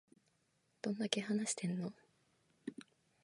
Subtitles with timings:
[0.81, 1.93] どんだけ話してんの